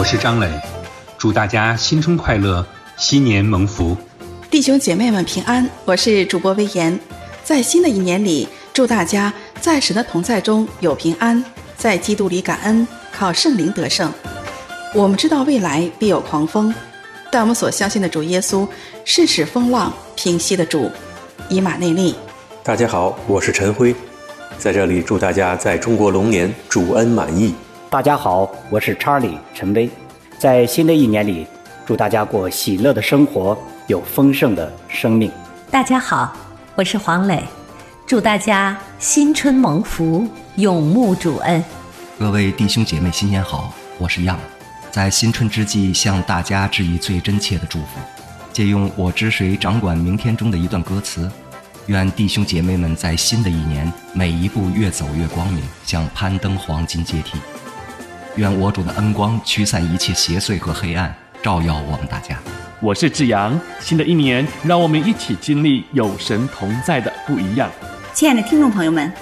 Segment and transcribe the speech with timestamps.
[0.00, 0.48] 我是张磊，
[1.18, 2.66] 祝大家新春快乐，
[2.96, 3.94] 新年蒙福。
[4.50, 6.98] 弟兄姐妹们平安，我是主播威严。
[7.44, 11.44] 在新的一年里，祝大家在神的同在中有平安，
[11.76, 14.10] 在基督里感恩，靠圣灵得胜。
[14.94, 16.74] 我们知道未来必有狂风，
[17.30, 18.66] 但我们所相信的主耶稣
[19.04, 20.90] 是使风浪平息的主。
[21.50, 22.14] 以马内利。
[22.64, 23.94] 大家好，我是陈辉，
[24.56, 27.54] 在这里祝大家在中国龙年主恩满溢。
[27.90, 29.90] 大家好，我是查理陈威，
[30.38, 31.44] 在新的一年里，
[31.84, 33.58] 祝大家过喜乐的生活，
[33.88, 35.28] 有丰盛的生命。
[35.72, 36.32] 大家好，
[36.76, 37.42] 我是黄磊，
[38.06, 41.64] 祝大家新春蒙福，永沐主恩。
[42.16, 44.38] 各位弟兄姐妹，新年好，我是样。
[44.92, 47.98] 在新春之际，向大家致以最真切的祝福。
[48.52, 51.28] 借用我之谁掌管明天中的一段歌词，
[51.86, 57.36] 愿弟兄姐妹们在新的一年每一步越走越光明，像攀登黄金阶梯。
[58.36, 61.12] 愿我主的恩光驱散一切邪祟和黑暗，
[61.42, 62.38] 照耀我们大家。
[62.80, 67.68] 我是志阳，新的一年，让我们一起经历有神同在的不一样。
[68.14, 69.12] 亲爱的听众朋友们，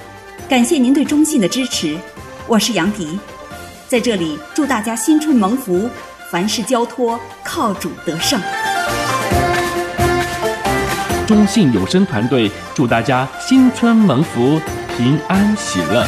[0.47, 1.97] 感谢您对中信的支持，
[2.47, 3.19] 我是杨迪。
[3.89, 5.89] 在这里，祝大家新春蒙福，
[6.31, 8.39] 凡事交托靠主得胜。
[11.27, 14.61] 中信有声团队祝大家新春蒙福，
[14.97, 16.07] 平安喜乐。